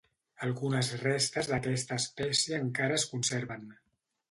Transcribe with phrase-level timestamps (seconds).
[0.45, 3.71] Algunes restes d'aquesta espècie encara es conserven.